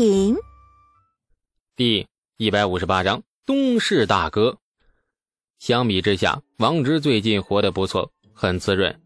[0.00, 0.34] 品。
[1.76, 2.06] 第
[2.38, 4.56] 一百五十八章东市大哥。
[5.58, 8.98] 相比之下，王直最近活得不错，很滋润。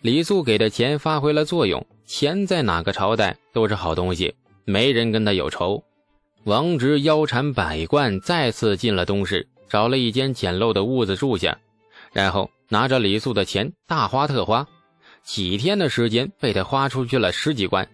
[0.00, 4.34] 李素给的钱发挥了作用，钱在哪个朝代都是好东西，
[4.64, 5.84] 没人跟他有仇。
[6.44, 11.58] 王直腰缠百贯，再次进了东市，找了一间简陋的屋子住下，
[12.10, 14.66] 然后拿着李素的钱大花特花，
[15.22, 17.86] 几天的时间被他花出去了十几贯。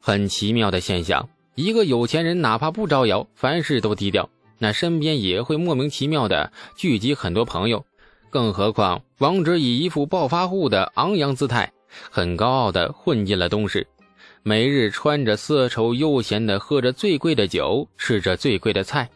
[0.00, 1.28] 很奇妙的现象。
[1.54, 7.84] 一个有钱人哪怕不招摇，凡事都低调，那身边也会莫名其妙的聚集很多朋友。
[8.30, 11.70] 更何况王直以一副暴发户的昂扬姿态，
[12.10, 13.86] 很高傲的混进了东市，
[14.42, 19.06] 每日穿着丝绸，悠闲的喝着最贵的酒，吃着最贵的菜。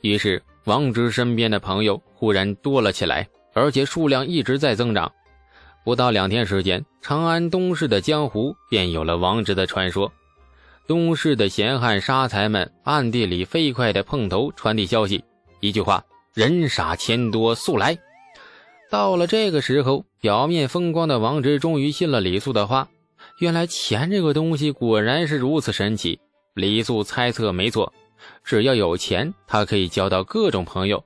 [0.00, 5.12] 于是王直身边的朋友忽然多了起来，而且数量一直在增长。
[5.84, 10.12] 不到两天时间，长安东市的江湖便有了王直的传说。
[10.86, 15.24] 东市的闲汉杀财们暗地里飞快地碰头传递消息，
[15.60, 17.96] 一句话：人傻钱多，速来！
[18.90, 22.86] 到了这个时候，表面风光的王直终于信了李素的话。
[23.38, 26.20] 原来钱这个东西果然是如此神奇。
[26.52, 27.90] 李素猜测没错，
[28.44, 31.02] 只要有钱，他可以交到各种朋友。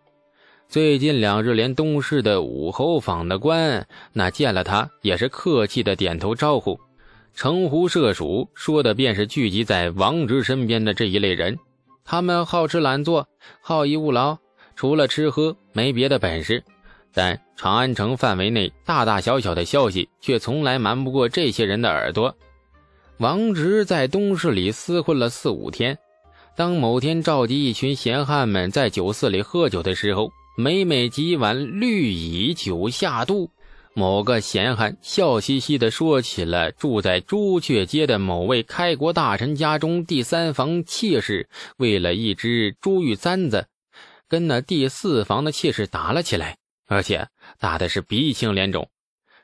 [0.69, 6.81] 最近两日，连东市的武侯坊的官，那见了他也是客气的点头招呼。
[7.39, 11.57] 城狐社鼠说的便是聚集在王直身边的这一类人，
[12.05, 13.29] 他们好吃懒做，
[13.61, 14.37] 好逸恶劳，
[14.75, 16.65] 除了吃喝没别的本事。
[17.15, 22.37] 但长安城范围内大大小小的消息却从来瞒不过这些人的耳朵。
[23.19, 25.97] 王直在东市里厮混了四五天，
[26.57, 33.49] 当某天召集一群闲汉们在酒肆里喝酒的时候，每每几碗绿蚁酒下肚。
[33.99, 43.67] 某个闲汉笑嘻嘻地说起了住在朱雀街的某位开国大臣家中第三房妾室为了一只珠玉簪子，
[44.29, 47.27] 跟那第四房的妾室打了起来，而且
[47.59, 48.89] 打的是鼻青脸肿，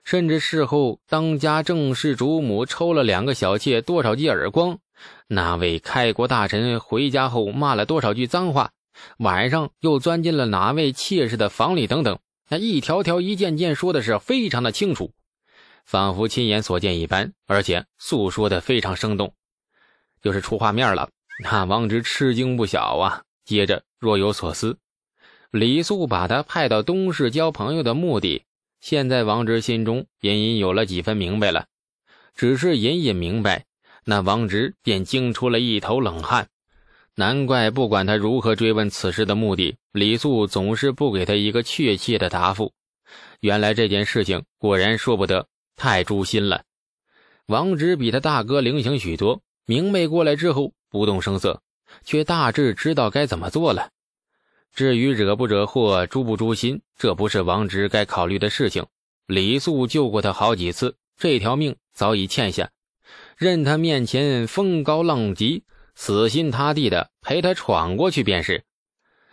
[0.05, 4.79] 甚至事后当家正室主母抽了两个小妾多少记耳光，
[5.27, 8.71] 那位开国大臣回家后骂了多少句脏话，
[9.19, 12.17] 晚上又钻进了哪位妾室的房里等等。
[12.49, 15.13] 那一条条、一件件说的是非常的清楚，
[15.85, 19.35] 仿佛亲眼所见一般，而且诉说的非常生动，
[20.23, 21.11] 就是出画面了。
[21.43, 24.79] 那王直吃惊不小啊，接着若有所思。
[25.51, 28.45] 李素把他派到东市交朋友的目的，
[28.81, 31.67] 现在王直心中隐隐有了几分明白了，
[32.35, 33.65] 只是隐隐明白，
[34.05, 36.49] 那王直便惊出了一头冷汗。
[37.17, 42.73] 难怪不管他如何追问此事的目的，李素总是不给他一个确切的答复。
[43.39, 46.65] 原来这件事情果然说不得，太诛心了。
[47.47, 51.63] 王直比他大哥灵醒许多，明白过来之后不动声色，
[52.05, 53.91] 却大致知道该怎么做了。
[54.75, 58.85] 至于惹不惹祸、诛不诛心，这不是王直该考虑的事情。
[59.29, 62.71] 李素救过他好几次，这条命早已欠下，
[63.37, 65.63] 任他面前风高浪急。
[65.95, 68.65] 死心塌地的陪他闯过去便是，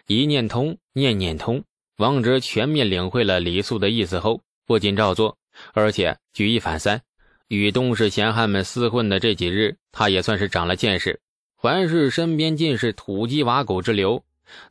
[0.07, 1.63] 一念通，念念通。
[1.97, 5.37] 王直全面领会了李素的意思后，不仅照做，
[5.73, 7.01] 而且举一反三。
[7.47, 11.19] 与东市闲汉们厮混的这几日，他也算是长了见识。
[11.61, 14.23] 凡是身边尽是土鸡瓦狗之流，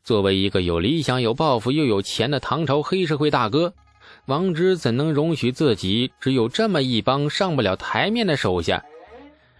[0.03, 3.73] 作为一个有理想、有抱负又有钱的唐朝黑社会大哥，
[4.25, 8.83] 王直怎能容许自己只有这么一帮上不了台面的手下？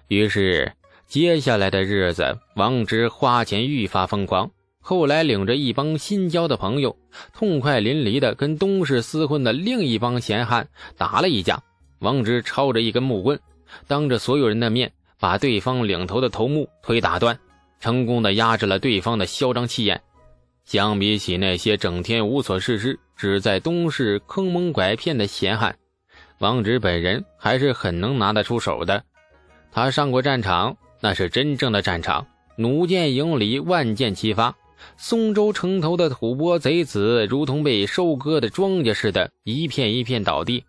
[0.07, 0.73] 于是。
[1.11, 4.49] 接下来的日子，王直花钱愈发疯狂。
[4.79, 6.95] 后来，领着一帮新交的朋友，
[7.33, 10.66] 痛快淋漓的跟东市厮混的另一帮闲汉
[10.97, 11.61] 打了一架。
[11.99, 13.38] 王直抄着一根木棍，
[13.88, 14.89] 当着所有人的面
[15.19, 17.38] 把对方领头的头目腿打断，
[17.81, 20.01] 成功的压制了对方的嚣张气焰。
[20.63, 25.75] 相比起那些整天无所事事、只在东市坑蒙拐骗的闲汉，
[26.38, 29.03] 王直本人还是很能拿得出手的。
[29.73, 30.73] 他上过战场。
[31.01, 34.55] 那是真正的战场，弩箭营里万箭齐发，
[34.97, 40.64] 松州城头的吐蕃贼子如同被收割的庄稼似的，一片一片倒地。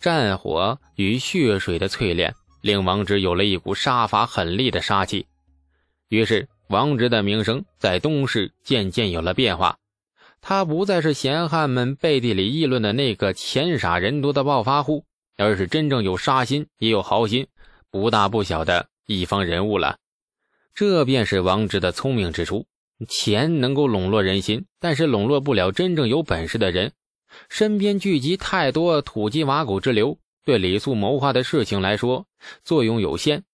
[0.00, 5.26] 战火与血水的淬炼，令王直有了一股杀伐狠厉的杀气。
[6.08, 9.76] 于是，王直的名声在东市渐渐有了变化。
[10.40, 15.04] 他不再是闲汉们背地里议论的那个钱傻人多的暴发户，
[15.36, 17.48] 而是真正有杀心也有豪心，
[17.90, 18.86] 不大不小的。
[19.10, 19.96] 一方人物了，
[20.74, 22.66] 这便是王直的聪明之处。
[23.08, 26.92] 钱能够笼络人心，但是笼络不了真正有本事的人。
[27.48, 32.26] 身边聚集太多土鸡瓦狗之流，对李素谋划的事情来说
[32.64, 33.44] 作用有限。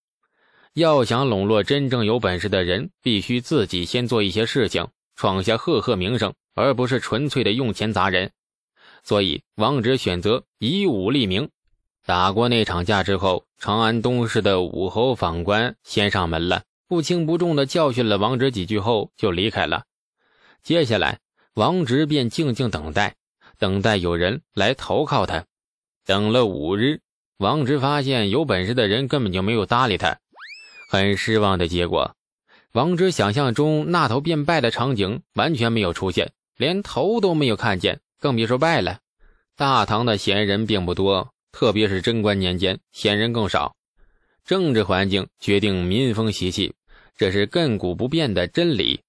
[0.73, 8.29] 要想笼络真正有本事的人，必须自己先做一些事情，创下赫赫名声，而不是纯粹的用钱砸人。
[9.03, 11.49] 所以，王直选择以武立名。
[12.05, 19.85] 打过那场架之后，长安东市的武侯访官先上门了，不轻不重的教训了王直几句后就离开了。
[20.61, 21.17] 接下来，
[21.55, 23.15] 王直便静静等待，
[23.57, 25.45] 等待有人来投靠他。
[26.05, 26.99] 等了五日，
[27.39, 30.19] 王直发现有本事的人根本就没有搭理他，
[30.91, 32.15] 很失望的结果。
[32.73, 38.99] 王直想象中那头变拜的场景完全没有出现，连头都没有看见，更别说拜了。
[39.55, 41.29] 大唐的闲人并不多。
[41.55, 43.77] 特别是贞观年间，闲人更少，
[44.45, 46.73] 政治环境决定民风习气，
[47.17, 48.99] 这是亘古不变的真理。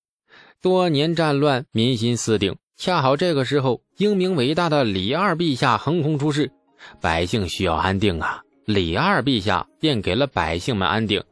[0.62, 6.52] 多年战乱，民心思定，恰好这个时候，英明伟大的李二陛下横空出世，
[7.00, 8.44] 百姓需要安定啊！
[8.64, 11.24] 李二陛下便给了百姓们安定，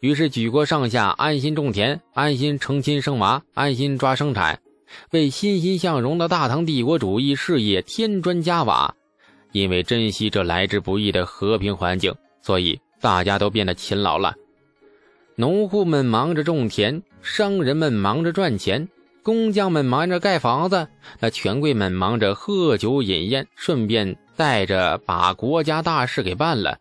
[0.00, 4.60] 于是举国上下安心种田，安心成亲生娃，安心抓生产，
[5.12, 8.94] 为欣欣向荣的大唐帝国主义事业添砖加瓦。
[9.52, 14.34] 因为珍惜这来之不易的和平环境，所以大家都变得勤劳了。
[15.36, 18.88] 农户们忙着种田，商人们忙着赚钱，
[19.22, 20.88] 工匠们忙着盖房子，
[21.20, 26.78] 那权贵们忙着喝酒饮宴，顺便带着把国家大事给办了。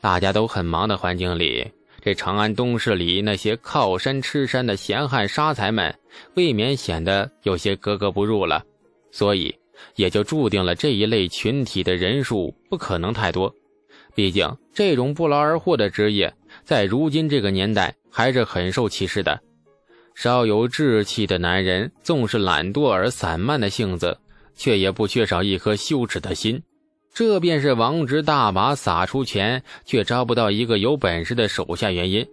[0.00, 5.94] 大家都很忙的环境里，这长安东市里那些靠山吃山的闲汉沙财们，
[6.34, 8.64] 未免显得有些格格不入了。
[9.10, 9.54] 所以。
[9.94, 13.54] 也就注定了这一类群体的人数不可能太多，
[14.14, 16.32] 毕竟这种不劳而获的职业，
[16.64, 19.40] 在如今这个年代还是很受歧视的。
[20.14, 24.16] 稍有志气的男人，纵是懒惰而散漫的性子，
[24.54, 26.62] 却也不缺少一颗羞耻的心。
[27.12, 32.26] 这便是王直大把撒出钱，却招不到一个有本事的手下原因。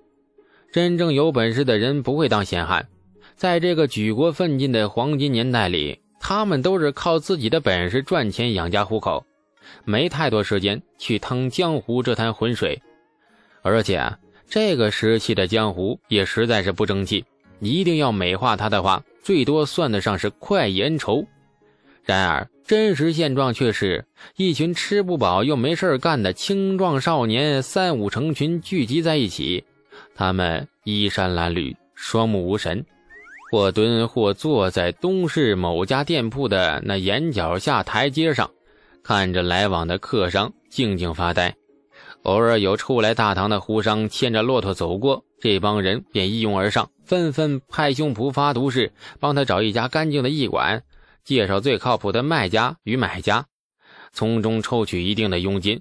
[0.72, 2.88] 真正有本事的人不会当闲汉，
[3.36, 6.00] 在这个举国奋进的黄金年代里。
[6.25, 9.25] 他们都是靠自己的本事赚钱养家糊口，
[9.84, 12.81] 没太多时间去趟江湖这滩浑水。
[13.62, 14.10] 而且
[14.48, 17.25] 这个时期的江湖也实在是不争气，
[17.60, 21.28] 一定要美化它的话，最多算得上是快意恩仇。
[22.06, 24.06] 然而真实现状却是
[24.38, 29.66] 一群吃不饱又没事干的青壮少年，三五成群聚集在一起，
[30.16, 32.86] 他们衣衫褴褛，双目无神。
[33.54, 38.50] 或蹲或坐在东市某家店铺的那檐角下台阶上，
[39.04, 41.56] 看着来往的客商静静发呆。
[42.24, 50.82] 偶尔有初来大唐的胡商牵着骆驼走过，这帮人便一拥而上，纷纷拍胸脯发毒誓，帮他找一家干净的驿馆，
[51.24, 53.46] 介绍最靠谱的卖家与买家，
[54.14, 55.80] 从中抽取一定的佣金。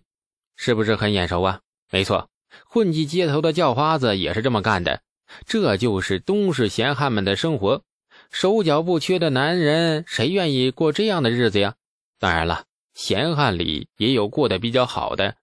[0.57, 1.61] 是不是很眼熟啊？
[1.91, 2.29] 没错，
[2.67, 5.01] 混迹街头的叫花子也是这么干的。
[5.47, 7.83] 这就是东市闲汉们的生活，
[8.31, 11.75] 手脚不缺的男人，谁愿意过这样的日子呀？
[12.19, 12.65] 当然了，
[12.95, 15.37] 闲汉里也有过得比较好的，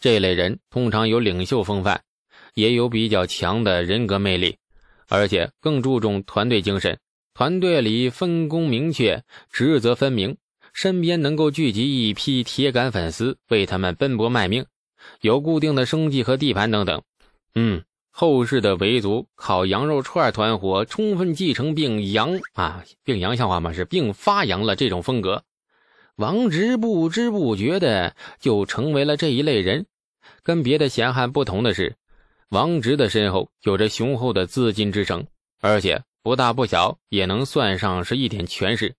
[0.00, 2.02] 这类人通常有领袖风范，
[2.54, 4.56] 也有比较强的人格魅力，
[5.08, 6.98] 而且更注重团队精神。
[7.34, 10.36] 团队里分工明确，职责分明，
[10.72, 14.66] 身边能够聚集一批铁杆粉丝，为他们奔波卖命，
[15.20, 17.02] 有固定的生计和地盘等等。
[17.54, 17.84] 嗯。
[18.14, 23.72] 后世的维族烤羊肉串团伙，充分继承并扬啊，并洋像话吗？
[23.72, 25.42] 是并发扬了这种风格。
[26.16, 29.86] 王直不知不觉的就成为了这一类人。
[30.42, 31.96] 跟别的闲汉不同的是，
[32.50, 35.26] 王直的身后有着雄厚的资金支撑，
[35.62, 38.94] 而且不大不小，也能算上是一点权势。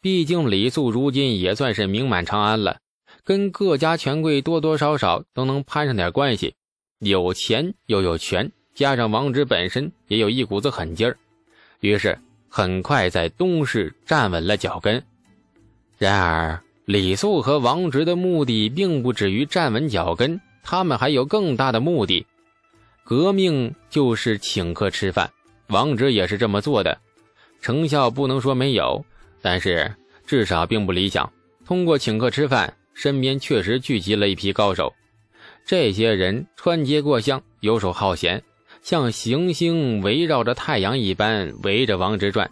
[0.00, 2.78] 毕竟李素如今也算是名满长安了，
[3.24, 6.54] 跟各家权贵多多少少都能攀上点关系。
[7.00, 11.16] 有钱又有权，加上王直本身也有一股子狠劲儿，
[11.80, 15.02] 于是很快在东市站稳了脚跟。
[15.96, 22.26] 然而，李素和王直的目的并不止于站稳脚跟，他们还有更大的目的。
[23.04, 25.30] 革命就是请客吃饭，
[25.68, 26.98] 王直也是这么做的，
[27.60, 29.04] 成效不能说没有，
[29.40, 29.94] 但是
[30.26, 31.32] 至少并不理想。
[31.64, 34.92] 通过请客吃饭，身边确实聚集了一批高手。
[35.68, 38.42] 这些人穿街过巷，游手好闲，
[38.80, 42.50] 像行星围绕着太阳一般围着王直转。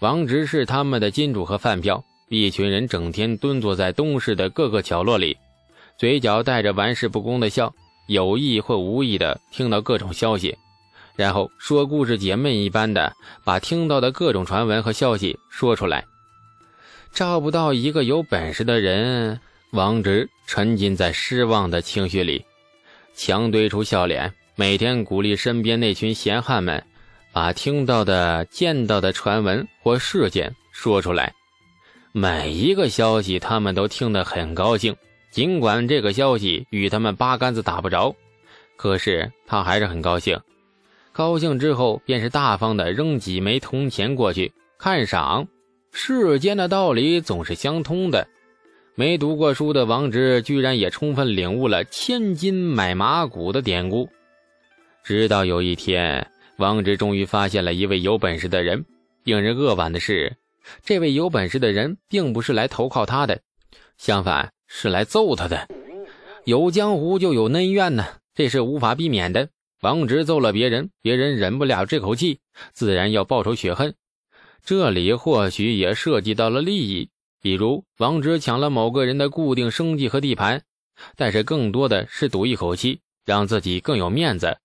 [0.00, 2.02] 王直是他们的金主和饭票。
[2.30, 5.36] 一群人整天蹲坐在东市的各个角落里，
[5.98, 7.74] 嘴角带着玩世不恭的笑，
[8.08, 10.56] 有意或无意的听到各种消息，
[11.16, 13.12] 然后说故事解闷一般的
[13.44, 16.06] 把听到的各种传闻和消息说出来。
[17.12, 19.40] 找不到一个有本事的人。
[19.72, 22.44] 王直沉浸在失望的情绪里，
[23.14, 26.84] 强堆出笑脸，每天鼓励身边那群闲汉们，
[27.30, 31.32] 把听到的、见到的传闻或事件说出来。
[32.10, 34.96] 每一个消息，他们都听得很高兴，
[35.30, 38.12] 尽管这个消息与他们八竿子打不着，
[38.74, 40.36] 可是他还是很高兴。
[41.12, 45.46] 高兴之后，便是大方的扔几枚铜钱过去，看赏。
[45.92, 48.26] 世间的道理总是相通的。
[49.00, 54.06] 没读过书的王直，居然也充分领悟了“千金买马骨”的典故。
[55.02, 58.84] 直到有一天，王直终于发现了一位有本事的人。
[59.24, 60.36] 令人扼腕的是，
[60.84, 63.40] 这位有本事的人并不是来投靠他的，
[63.96, 65.66] 相反是来揍他的。
[66.44, 68.04] 有江湖就有恩怨呢，
[68.34, 69.48] 这是无法避免的。
[69.80, 72.40] 王直揍了别人，别人忍不了这口气，
[72.74, 73.94] 自然要报仇雪恨。
[74.62, 77.08] 这里或许也涉及到了利益，
[77.40, 80.62] 比如王直抢了某个人的固定生计和地盘，
[81.16, 84.58] 但是更多的是赌一口气，让自己更有面子。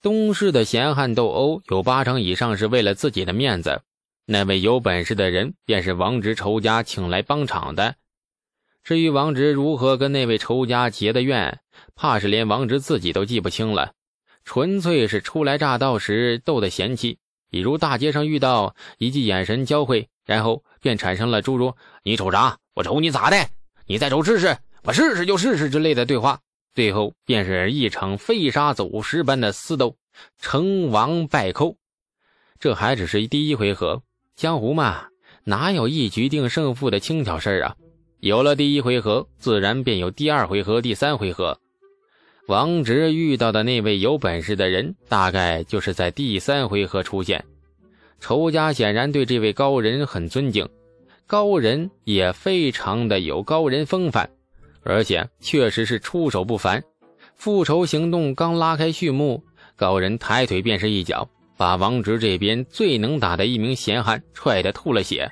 [0.00, 3.82] 东市的闲汉斗殴有八成以上是为了自己的面子。
[4.24, 7.96] 那位有本事的人便是王直仇家请来帮场的。
[8.82, 11.60] 至于王直如何跟那位仇家结的怨，
[11.94, 13.92] 怕是连王直自己都记不清了。
[14.44, 17.18] 纯粹是初来乍到时斗的嫌弃，
[17.48, 21.74] 比如大街上遇到，一记眼神交汇，然后便产生了诸如
[22.04, 22.58] “你瞅啥？
[22.74, 23.36] 我瞅你咋的？
[23.86, 24.58] 你再瞅试试？
[24.82, 26.38] 我试试就试试”之类的对话。
[26.74, 29.96] 最后便是一场飞沙走石般的厮斗，
[30.38, 31.76] 成王败寇。
[32.58, 34.02] 这还只是第一回合，
[34.36, 35.06] 江湖嘛，
[35.44, 37.76] 哪有一局定胜负的轻巧事啊？
[38.20, 41.58] 有了第一回合，自然便有第二回合、第三回合。
[42.48, 47.44] 王直遇到的那位有本事的人，大概就是在第三回合出现。
[48.22, 50.68] 仇家显然对这位高人很尊敬，
[51.26, 54.30] 高人也非常的有高人风范。
[54.84, 56.84] 而且确实是出手不凡，
[57.34, 59.42] 复仇行动刚拉开序幕，
[59.74, 65.28] 高人抬腿便是一脚，把王直这边最能打的一名闲汉踹得吐了血。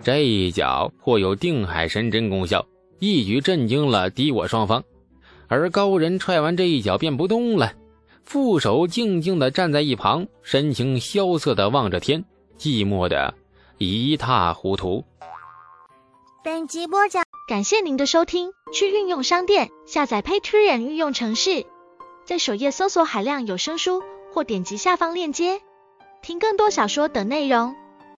[0.00, 2.64] 这一脚颇有定海神针功效，
[3.00, 4.84] 一举震惊了敌我双方。
[5.48, 7.72] 而高人踹完这一脚便不动了，
[8.24, 12.24] 副手静静地站在一旁，神情萧瑟地望着天，
[12.58, 13.34] 寂寞的
[13.78, 15.04] 一塌糊涂。
[16.42, 17.22] 本集播讲。
[17.46, 21.66] 感谢您的收听，去运用商店下载 Patreon 运用城市，
[22.24, 24.02] 在首页搜索海量有声书，
[24.32, 25.60] 或点击下方链接
[26.22, 27.76] 听更多小说等内容。